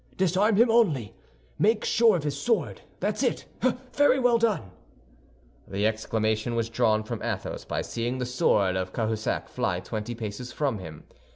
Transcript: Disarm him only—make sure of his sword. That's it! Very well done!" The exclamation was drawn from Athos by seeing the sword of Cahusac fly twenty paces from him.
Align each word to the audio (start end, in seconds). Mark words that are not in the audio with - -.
Disarm 0.17 0.55
him 0.55 0.71
only—make 0.71 1.85
sure 1.85 2.15
of 2.15 2.23
his 2.23 2.35
sword. 2.35 2.81
That's 2.99 3.21
it! 3.21 3.45
Very 3.93 4.17
well 4.19 4.39
done!" 4.39 4.71
The 5.67 5.85
exclamation 5.85 6.55
was 6.55 6.69
drawn 6.71 7.03
from 7.03 7.21
Athos 7.21 7.65
by 7.65 7.83
seeing 7.83 8.17
the 8.17 8.25
sword 8.25 8.75
of 8.75 8.93
Cahusac 8.93 9.47
fly 9.47 9.79
twenty 9.79 10.15
paces 10.15 10.51
from 10.51 10.79
him. 10.79 11.03